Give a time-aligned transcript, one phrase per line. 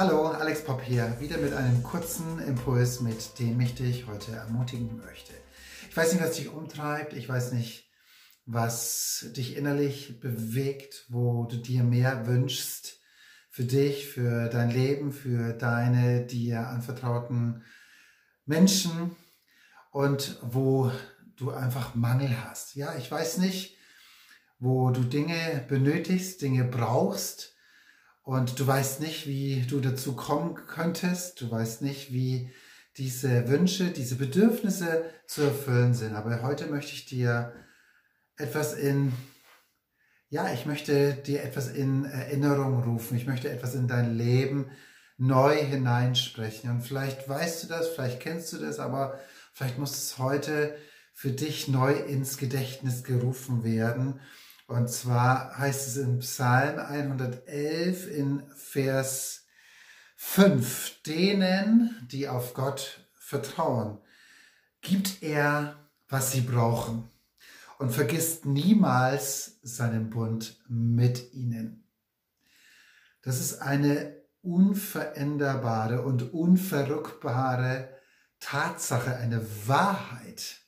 [0.00, 4.96] Hallo, Alex Pop hier, wieder mit einem kurzen Impuls, mit dem ich dich heute ermutigen
[4.96, 5.34] möchte.
[5.90, 7.90] Ich weiß nicht, was dich umtreibt, ich weiß nicht,
[8.46, 12.98] was dich innerlich bewegt, wo du dir mehr wünschst
[13.50, 17.62] für dich, für dein Leben, für deine dir anvertrauten
[18.46, 19.14] Menschen
[19.90, 20.90] und wo
[21.36, 22.74] du einfach Mangel hast.
[22.74, 23.76] Ja, ich weiß nicht,
[24.58, 27.54] wo du Dinge benötigst, Dinge brauchst,
[28.30, 31.40] und du weißt nicht, wie du dazu kommen könntest.
[31.40, 32.52] Du weißt nicht, wie
[32.96, 36.14] diese Wünsche, diese Bedürfnisse zu erfüllen sind.
[36.14, 37.52] Aber heute möchte ich dir
[38.36, 39.12] etwas in,
[40.28, 43.16] ja, ich möchte dir etwas in Erinnerung rufen.
[43.16, 44.70] Ich möchte etwas in dein Leben
[45.18, 46.70] neu hineinsprechen.
[46.70, 49.18] Und vielleicht weißt du das, vielleicht kennst du das, aber
[49.54, 50.76] vielleicht muss es heute
[51.14, 54.20] für dich neu ins Gedächtnis gerufen werden.
[54.70, 59.46] Und zwar heißt es in Psalm 111 in Vers
[60.14, 63.98] 5, denen, die auf Gott vertrauen,
[64.80, 65.74] gibt er,
[66.08, 67.10] was sie brauchen
[67.78, 71.82] und vergisst niemals seinen Bund mit ihnen.
[73.22, 77.88] Das ist eine unveränderbare und unverrückbare
[78.38, 80.60] Tatsache, eine Wahrheit,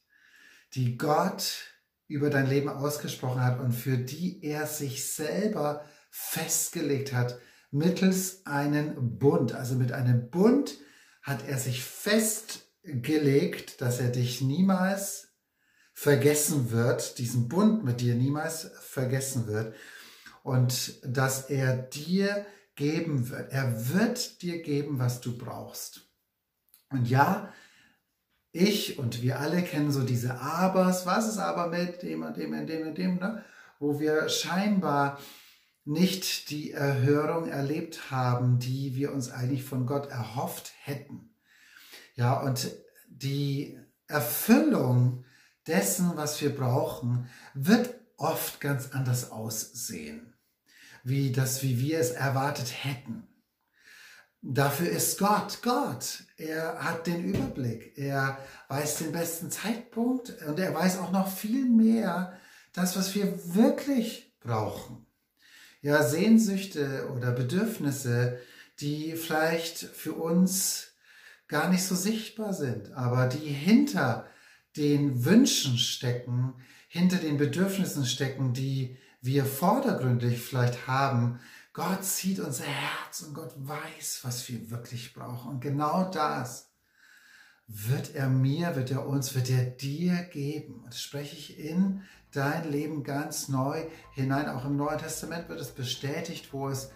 [0.74, 1.71] die Gott
[2.08, 7.38] über dein Leben ausgesprochen hat und für die er sich selber festgelegt hat
[7.72, 9.54] mittels einem Bund.
[9.54, 10.78] Also mit einem Bund
[11.22, 15.28] hat er sich festgelegt, dass er dich niemals
[15.94, 19.74] vergessen wird, diesen Bund mit dir niemals vergessen wird
[20.42, 23.52] und dass er dir geben wird.
[23.52, 26.08] Er wird dir geben, was du brauchst.
[26.90, 27.52] Und ja,
[28.52, 32.52] ich und wir alle kennen so diese Abers, was ist aber mit dem und dem
[32.52, 33.44] und dem und dem, ne?
[33.78, 35.18] wo wir scheinbar
[35.84, 41.34] nicht die Erhörung erlebt haben, die wir uns eigentlich von Gott erhofft hätten.
[42.14, 42.70] Ja, und
[43.08, 45.24] die Erfüllung
[45.66, 50.34] dessen, was wir brauchen, wird oft ganz anders aussehen,
[51.02, 53.26] wie das, wie wir es erwartet hätten.
[54.44, 56.24] Dafür ist Gott Gott.
[56.36, 57.96] Er hat den Überblick.
[57.96, 58.38] Er
[58.68, 62.36] weiß den besten Zeitpunkt und er weiß auch noch viel mehr,
[62.72, 65.06] das, was wir wirklich brauchen.
[65.80, 68.40] Ja, Sehnsüchte oder Bedürfnisse,
[68.80, 70.94] die vielleicht für uns
[71.46, 74.26] gar nicht so sichtbar sind, aber die hinter
[74.76, 76.54] den Wünschen stecken,
[76.88, 81.38] hinter den Bedürfnissen stecken, die wir vordergründig vielleicht haben,
[81.74, 85.52] Gott sieht unser Herz und Gott weiß, was wir wirklich brauchen.
[85.52, 86.70] Und genau das
[87.66, 90.82] wird er mir, wird er uns, wird er dir geben.
[90.84, 94.50] Und das spreche ich in dein Leben ganz neu hinein.
[94.50, 96.90] Auch im Neuen Testament wird es bestätigt, wo es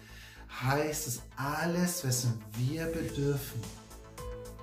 [0.61, 3.61] heißt, dass alles, wessen wir bedürfen,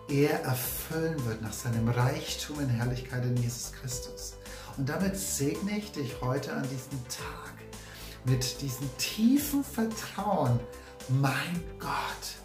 [0.08, 4.34] er erfüllen wird nach seinem Reichtum in Herrlichkeit in Jesus Christus.
[4.76, 7.63] Und damit segne ich dich heute an diesem Tag
[8.24, 10.58] mit diesem tiefen Vertrauen,
[11.08, 12.44] mein Gott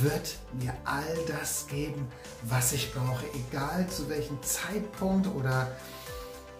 [0.00, 2.08] wird mir all das geben,
[2.44, 5.70] was ich brauche, egal zu welchem Zeitpunkt oder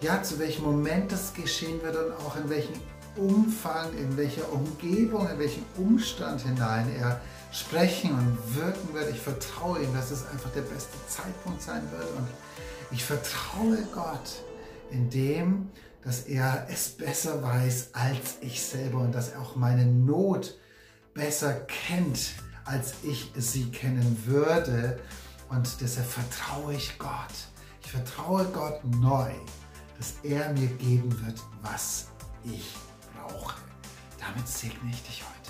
[0.01, 2.75] ja, zu welchem Moment das geschehen wird und auch in welchem
[3.15, 7.21] Umfang, in welcher Umgebung, in welchem Umstand hinein er
[7.51, 9.11] sprechen und wirken wird.
[9.11, 12.27] Ich vertraue ihm, dass es einfach der beste Zeitpunkt sein wird und
[12.91, 14.43] ich vertraue Gott
[14.93, 15.69] in dem,
[16.03, 20.57] dass er es besser weiß als ich selber und dass er auch meine Not
[21.13, 21.53] besser
[21.87, 22.33] kennt,
[22.65, 24.99] als ich sie kennen würde.
[25.49, 27.33] Und deshalb vertraue ich Gott.
[27.83, 29.31] Ich vertraue Gott neu,
[29.97, 32.07] dass er mir geben wird, was
[32.43, 32.73] ich
[33.13, 33.55] brauche.
[34.19, 35.42] Damit segne ich dich heute.